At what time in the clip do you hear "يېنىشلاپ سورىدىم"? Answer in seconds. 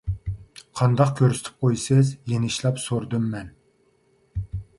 2.33-3.29